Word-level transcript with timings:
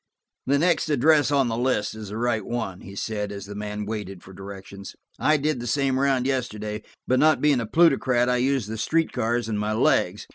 "The 0.47 0.57
next 0.57 0.89
address 0.89 1.29
on 1.29 1.47
the 1.47 1.55
list 1.55 1.93
is 1.93 2.09
the 2.09 2.17
right 2.17 2.43
one," 2.43 2.81
he 2.81 2.95
said, 2.95 3.31
as 3.31 3.45
the 3.45 3.53
man 3.53 3.85
waited 3.85 4.23
for 4.23 4.33
directions. 4.33 4.95
"I 5.19 5.37
did 5.37 5.59
the 5.59 5.67
same 5.67 5.99
round 5.99 6.25
yesterday, 6.25 6.81
but 7.05 7.19
not 7.19 7.39
being 7.39 7.59
a 7.59 7.67
plutocrat, 7.67 8.27
I 8.27 8.37
used 8.37 8.67
the 8.67 8.79
street 8.79 9.11
cars 9.11 9.47
and 9.47 9.59
my 9.59 9.73
legs. 9.73 10.25